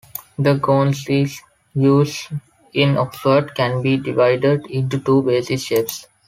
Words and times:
The 0.39 0.55
gowns 0.55 1.05
in 1.07 1.29
use 1.75 2.29
in 2.73 2.97
Oxford 2.97 3.53
can 3.53 3.83
be 3.83 3.97
divided 3.97 4.65
into 4.65 4.97
two 4.99 5.21
basic 5.21 5.59
shapes. 5.59 6.07